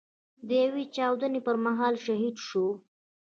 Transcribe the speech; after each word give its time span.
د 0.47 0.49
يوې 0.63 0.83
چاودنې 0.95 1.39
پر 1.45 1.55
مهال 1.65 1.95
شهيد 2.05 2.35
شو. 2.47 2.65